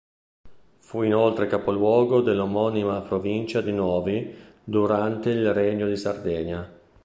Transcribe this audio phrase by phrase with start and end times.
[0.79, 6.75] Fu inoltre capoluogo dell'omonima provincia di Novi durante il Regno di Sardegna.